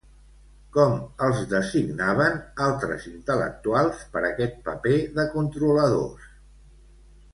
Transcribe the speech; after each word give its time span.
Com 0.75 0.93
els 1.25 1.41
designaven, 1.51 2.39
altres 2.67 3.05
intel·lectuals, 3.11 4.01
per 4.15 4.25
aquest 4.31 4.57
paper 4.71 4.97
de 5.19 5.27
controladors? 5.37 6.27